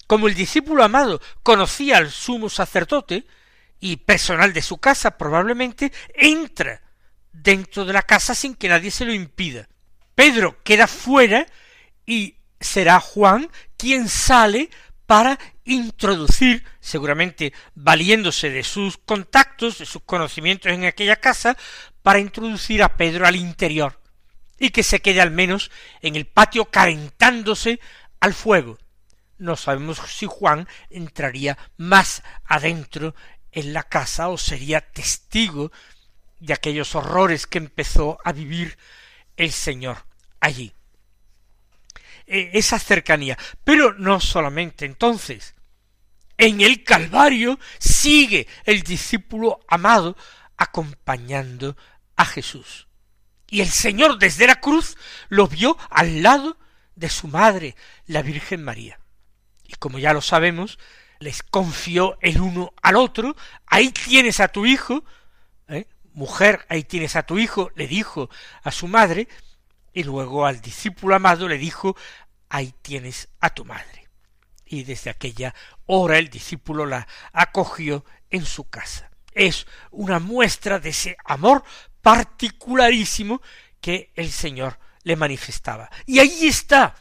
como 0.07 0.27
el 0.27 0.35
discípulo 0.35 0.83
amado 0.83 1.21
conocía 1.41 1.97
al 1.97 2.11
sumo 2.11 2.49
sacerdote, 2.49 3.25
y 3.79 3.97
personal 3.97 4.53
de 4.53 4.61
su 4.61 4.77
casa 4.77 5.17
probablemente, 5.17 5.91
entra 6.13 6.81
dentro 7.33 7.83
de 7.83 7.91
la 7.91 8.03
casa 8.03 8.33
sin 8.33 8.55
que 8.55 8.69
nadie 8.69 8.91
se 8.91 9.03
lo 9.03 9.13
impida. 9.13 9.67
Pedro 10.15 10.63
queda 10.63 10.87
fuera 10.87 11.45
y 12.05 12.37
será 12.61 13.01
Juan 13.01 13.49
quien 13.75 14.07
sale 14.07 14.69
para 15.05 15.37
introducir, 15.65 16.63
seguramente 16.83 17.53
valiéndose 17.75 18.49
de 18.49 18.63
sus 18.63 18.97
contactos, 18.97 19.79
de 19.79 19.85
sus 19.85 20.03
conocimientos 20.03 20.71
en 20.71 20.83
aquella 20.83 21.15
casa, 21.15 21.57
para 22.01 22.19
introducir 22.19 22.83
a 22.83 22.97
Pedro 22.97 23.25
al 23.25 23.37
interior 23.37 24.01
y 24.59 24.69
que 24.69 24.83
se 24.83 25.01
quede 25.01 25.21
al 25.21 25.31
menos 25.31 25.71
en 26.01 26.17
el 26.17 26.25
patio 26.25 26.65
calentándose 26.65 27.79
al 28.19 28.33
fuego. 28.33 28.77
No 29.37 29.55
sabemos 29.55 30.01
si 30.07 30.25
Juan 30.25 30.67
entraría 30.89 31.57
más 31.77 32.21
adentro 32.43 33.15
en 33.51 33.71
la 33.71 33.83
casa 33.83 34.27
o 34.27 34.37
sería 34.37 34.81
testigo 34.81 35.71
de 36.39 36.53
aquellos 36.53 36.95
horrores 36.95 37.47
que 37.47 37.59
empezó 37.59 38.17
a 38.25 38.33
vivir 38.33 38.77
el 39.37 39.53
Señor 39.53 40.05
allí. 40.41 40.73
E, 42.27 42.51
esa 42.53 42.77
cercanía. 42.77 43.37
Pero 43.63 43.93
no 43.93 44.19
solamente 44.19 44.85
entonces. 44.85 45.55
En 46.43 46.59
el 46.59 46.83
Calvario 46.83 47.57
sigue 47.79 48.47
el 48.65 48.83
discípulo 48.83 49.61
amado 49.69 50.17
acompañando 50.57 51.77
a 52.17 52.25
Jesús. 52.25 52.89
Y 53.49 53.61
el 53.61 53.69
Señor 53.69 54.19
desde 54.19 54.45
la 54.45 54.59
cruz 54.59 54.97
lo 55.29 55.47
vio 55.47 55.77
al 55.89 56.21
lado 56.21 56.57
de 56.97 57.07
su 57.07 57.29
madre, 57.29 57.77
la 58.07 58.21
Virgen 58.23 58.61
María. 58.61 58.99
Y 59.63 59.75
como 59.75 59.99
ya 59.99 60.11
lo 60.11 60.19
sabemos, 60.19 60.79
les 61.19 61.43
confió 61.43 62.17
el 62.19 62.41
uno 62.41 62.73
al 62.81 62.97
otro, 62.97 63.37
ahí 63.65 63.91
tienes 63.91 64.41
a 64.41 64.49
tu 64.49 64.65
hijo, 64.65 65.05
¿eh? 65.69 65.87
mujer, 66.11 66.65
ahí 66.67 66.83
tienes 66.83 67.15
a 67.15 67.23
tu 67.23 67.39
hijo, 67.39 67.71
le 67.75 67.87
dijo 67.87 68.29
a 68.63 68.71
su 68.71 68.89
madre, 68.89 69.29
y 69.93 70.03
luego 70.03 70.45
al 70.45 70.59
discípulo 70.59 71.15
amado 71.15 71.47
le 71.47 71.57
dijo, 71.57 71.95
ahí 72.49 72.75
tienes 72.81 73.29
a 73.39 73.49
tu 73.49 73.63
madre. 73.63 74.02
Y 74.73 74.83
desde 74.83 75.11
aquella 75.11 75.53
hora 75.85 76.17
el 76.17 76.31
discípulo 76.31 76.87
la 76.87 77.07
acogió 77.31 78.03
en 78.31 78.43
su 78.43 78.67
casa. 78.69 79.11
Es 79.31 79.67
una 79.91 80.17
muestra 80.17 80.79
de 80.79 80.89
ese 80.89 81.15
amor 81.25 81.63
particularísimo 82.01 83.39
que 83.79 84.11
el 84.15 84.31
Señor 84.31 84.79
le 85.03 85.15
manifestaba. 85.15 85.91
Y 86.07 86.17
ahí 86.17 86.47
está 86.47 86.95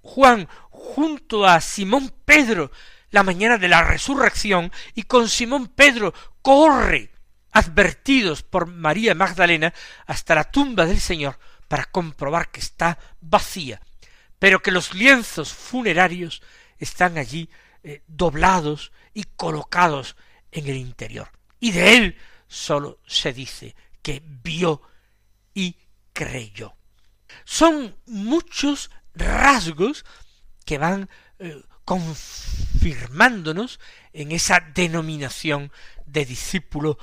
Juan 0.00 0.48
junto 0.70 1.46
a 1.46 1.60
Simón 1.60 2.12
Pedro 2.24 2.72
la 3.10 3.22
mañana 3.22 3.56
de 3.56 3.68
la 3.68 3.84
resurrección 3.84 4.72
y 4.94 5.04
con 5.04 5.28
Simón 5.28 5.68
Pedro 5.68 6.12
corre 6.42 7.12
advertidos 7.52 8.42
por 8.42 8.66
María 8.66 9.14
Magdalena 9.14 9.72
hasta 10.06 10.34
la 10.34 10.50
tumba 10.50 10.86
del 10.86 11.00
Señor 11.00 11.38
para 11.68 11.84
comprobar 11.84 12.50
que 12.50 12.58
está 12.58 12.98
vacía, 13.20 13.80
pero 14.40 14.60
que 14.60 14.72
los 14.72 14.92
lienzos 14.92 15.52
funerarios 15.52 16.42
están 16.84 17.18
allí 17.18 17.48
eh, 17.82 18.02
doblados 18.06 18.92
y 19.14 19.24
colocados 19.24 20.16
en 20.50 20.66
el 20.68 20.76
interior. 20.76 21.30
Y 21.60 21.72
de 21.72 21.96
él 21.96 22.16
sólo 22.46 22.98
se 23.06 23.32
dice 23.32 23.74
que 24.02 24.22
vio 24.24 24.82
y 25.54 25.76
creyó. 26.12 26.74
Son 27.44 27.96
muchos 28.06 28.90
rasgos 29.14 30.04
que 30.64 30.78
van 30.78 31.08
eh, 31.38 31.62
confirmándonos 31.84 33.80
en 34.12 34.32
esa 34.32 34.60
denominación 34.60 35.72
de 36.06 36.24
discípulo 36.24 36.98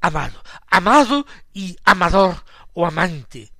amado, 0.00 0.42
amado 0.68 1.26
y 1.52 1.76
amador 1.84 2.44
o 2.72 2.86
amante. 2.86 3.52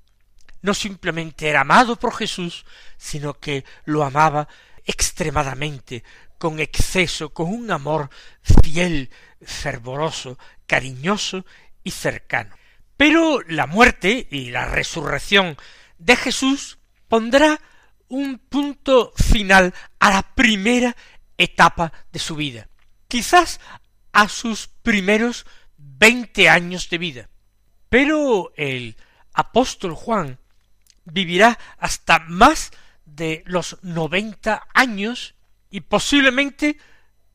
No 0.61 0.75
simplemente 0.75 1.49
era 1.49 1.61
amado 1.61 1.97
por 1.97 2.15
Jesús, 2.15 2.65
sino 2.97 3.35
que 3.35 3.65
lo 3.85 4.03
amaba 4.05 4.49
extremadamente, 4.89 6.03
con 6.39 6.59
exceso, 6.59 7.31
con 7.33 7.49
un 7.49 7.71
amor 7.71 8.09
fiel, 8.43 9.11
fervoroso, 9.43 10.39
cariñoso 10.67 11.45
y 11.85 11.91
cercano. 11.91 12.57
Pero 12.97 13.41
la 13.47 13.67
muerte 13.67 14.27
y 14.31 14.51
la 14.51 14.65
resurrección 14.65 15.57
de 15.99 16.17
Jesús 16.17 16.79
pondrá 17.07 17.61
un 18.09 18.39
punto 18.39 19.13
final 19.15 19.75
a 20.01 20.11
la 20.11 20.23
primera 20.35 20.97
etapa 21.37 21.93
de 22.11 22.19
su 22.19 22.35
vida, 22.35 22.69
quizás 23.09 23.61
a 24.13 24.29
sus 24.29 24.69
primeros 24.69 25.45
veinte 25.77 26.49
años 26.49 26.89
de 26.89 26.99
vida. 26.99 27.29
Pero 27.91 28.53
el 28.57 28.97
apóstol 29.35 29.95
Juan 29.95 30.39
vivirá 31.05 31.59
hasta 31.79 32.21
más 32.21 32.71
de 33.19 33.43
los 33.45 33.79
noventa 33.83 34.67
años 34.73 35.35
y 35.71 35.83
posiblemente 35.83 36.79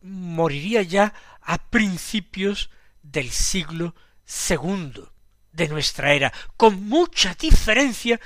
moriría 0.02 0.82
ya 0.82 1.14
a 1.42 1.70
principios 1.70 2.72
del 3.04 3.30
siglo 3.30 3.94
segundo 4.26 5.14
de 5.52 5.68
nuestra 5.68 6.14
era, 6.14 6.34
con 6.58 6.88
mucha 6.88 7.36
diferencia 7.36 8.20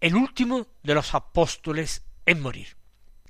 el 0.00 0.14
último 0.14 0.66
de 0.82 0.94
los 0.94 1.14
apóstoles 1.14 2.04
en 2.24 2.40
morir. 2.40 2.76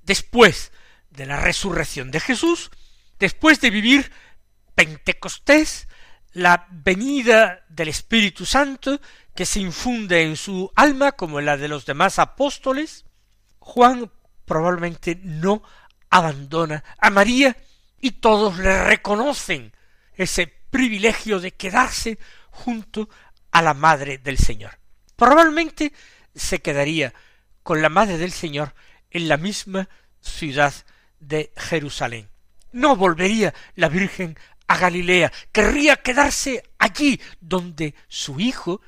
Después 0.02 0.72
de 1.10 1.26
la 1.26 1.36
resurrección 1.36 2.12
de 2.12 2.20
Jesús, 2.20 2.70
después 3.18 3.60
de 3.60 3.70
vivir 3.70 4.12
Pentecostés, 4.76 5.88
la 6.32 6.68
venida 6.70 7.64
del 7.68 7.88
Espíritu 7.88 8.46
Santo 8.46 9.00
que 9.34 9.46
se 9.46 9.58
infunde 9.58 10.22
en 10.22 10.36
su 10.36 10.70
alma 10.76 11.12
como 11.12 11.40
en 11.40 11.46
la 11.46 11.56
de 11.56 11.66
los 11.66 11.86
demás 11.86 12.20
apóstoles, 12.20 13.04
Juan 13.60 14.10
probablemente 14.44 15.20
no 15.22 15.62
abandona 16.10 16.82
a 16.98 17.10
María 17.10 17.56
y 18.00 18.12
todos 18.12 18.58
le 18.58 18.84
reconocen 18.84 19.72
ese 20.14 20.46
privilegio 20.70 21.38
de 21.38 21.52
quedarse 21.52 22.18
junto 22.50 23.08
a 23.52 23.62
la 23.62 23.74
Madre 23.74 24.18
del 24.18 24.38
Señor. 24.38 24.78
Probablemente 25.16 25.92
se 26.34 26.60
quedaría 26.60 27.14
con 27.62 27.82
la 27.82 27.88
Madre 27.88 28.18
del 28.18 28.32
Señor 28.32 28.74
en 29.10 29.28
la 29.28 29.36
misma 29.36 29.88
ciudad 30.20 30.74
de 31.18 31.52
Jerusalén. 31.56 32.28
No 32.72 32.96
volvería 32.96 33.54
la 33.74 33.88
Virgen 33.88 34.38
a 34.66 34.76
Galilea, 34.78 35.32
querría 35.52 35.96
quedarse 35.96 36.62
allí 36.78 37.20
donde 37.40 37.94
su 38.08 38.38
hijo 38.38 38.80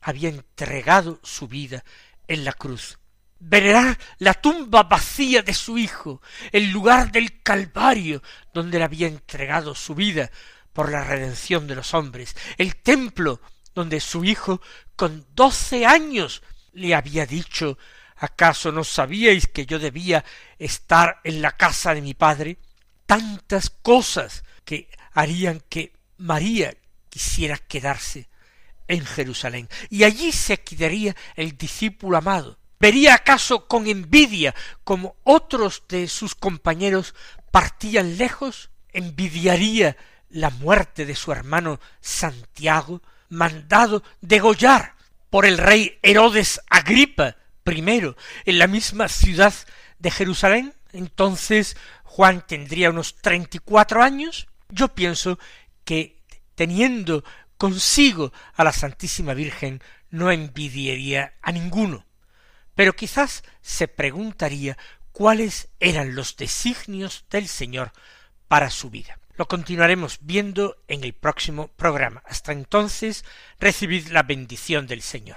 había 0.00 0.28
entregado 0.28 1.20
su 1.22 1.46
vida 1.46 1.84
en 2.26 2.44
la 2.44 2.52
cruz. 2.52 2.98
Venerar 3.44 3.98
la 4.18 4.34
tumba 4.34 4.84
vacía 4.84 5.42
de 5.42 5.52
su 5.52 5.76
hijo, 5.76 6.22
el 6.52 6.70
lugar 6.70 7.10
del 7.10 7.42
Calvario 7.42 8.22
donde 8.54 8.78
le 8.78 8.84
había 8.84 9.08
entregado 9.08 9.74
su 9.74 9.96
vida 9.96 10.30
por 10.72 10.90
la 10.90 11.02
redención 11.02 11.66
de 11.66 11.74
los 11.74 11.92
hombres, 11.92 12.36
el 12.56 12.76
templo 12.76 13.40
donde 13.74 14.00
su 14.00 14.24
hijo 14.24 14.60
con 14.94 15.26
doce 15.34 15.84
años 15.86 16.42
le 16.72 16.94
había 16.94 17.26
dicho 17.26 17.78
¿Acaso 18.16 18.70
no 18.70 18.84
sabíais 18.84 19.48
que 19.48 19.66
yo 19.66 19.80
debía 19.80 20.24
estar 20.56 21.20
en 21.24 21.42
la 21.42 21.56
casa 21.56 21.92
de 21.92 22.00
mi 22.00 22.14
padre? 22.14 22.58
Tantas 23.04 23.68
cosas 23.70 24.44
que 24.64 24.88
harían 25.12 25.60
que 25.68 25.92
María 26.18 26.72
quisiera 27.08 27.58
quedarse 27.58 28.28
en 28.86 29.04
Jerusalén, 29.04 29.68
y 29.90 30.04
allí 30.04 30.30
se 30.30 30.58
quedaría 30.58 31.16
el 31.34 31.58
discípulo 31.58 32.16
amado. 32.16 32.61
¿Vería 32.82 33.14
acaso 33.14 33.68
con 33.68 33.86
envidia 33.86 34.56
como 34.82 35.14
otros 35.22 35.84
de 35.88 36.08
sus 36.08 36.34
compañeros 36.34 37.14
partían 37.52 38.18
lejos? 38.18 38.70
¿Envidiaría 38.92 39.96
la 40.30 40.50
muerte 40.50 41.06
de 41.06 41.14
su 41.14 41.30
hermano 41.30 41.78
Santiago, 42.00 43.00
mandado 43.28 44.02
degollar 44.20 44.96
por 45.30 45.46
el 45.46 45.58
rey 45.58 46.00
Herodes 46.02 46.60
Agripa 46.68 47.36
primero 47.62 48.16
en 48.46 48.58
la 48.58 48.66
misma 48.66 49.06
ciudad 49.06 49.54
de 50.00 50.10
Jerusalén? 50.10 50.74
Entonces 50.92 51.76
Juan 52.02 52.44
tendría 52.44 52.90
unos 52.90 53.14
treinta 53.14 53.58
y 53.58 53.60
cuatro 53.60 54.02
años 54.02 54.48
yo 54.70 54.88
pienso 54.88 55.38
que 55.84 56.20
teniendo 56.56 57.22
consigo 57.56 58.32
a 58.56 58.64
la 58.64 58.72
Santísima 58.72 59.34
Virgen 59.34 59.80
no 60.10 60.32
envidiaría 60.32 61.34
a 61.42 61.52
ninguno, 61.52 62.06
pero 62.74 62.94
quizás 62.94 63.44
se 63.60 63.88
preguntaría 63.88 64.76
cuáles 65.12 65.68
eran 65.80 66.14
los 66.14 66.36
designios 66.36 67.24
del 67.30 67.48
Señor 67.48 67.92
para 68.48 68.70
su 68.70 68.90
vida. 68.90 69.18
Lo 69.36 69.48
continuaremos 69.48 70.18
viendo 70.20 70.76
en 70.88 71.04
el 71.04 71.14
próximo 71.14 71.68
programa. 71.68 72.22
Hasta 72.26 72.52
entonces, 72.52 73.24
recibid 73.58 74.08
la 74.08 74.22
bendición 74.22 74.86
del 74.86 75.02
Señor. 75.02 75.36